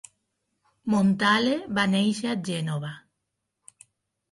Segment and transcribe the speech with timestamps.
[0.93, 2.93] Montale va néixer a Gènova.